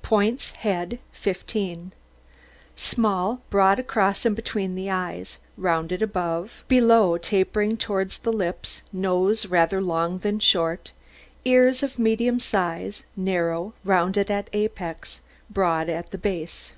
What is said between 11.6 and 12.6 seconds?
of medium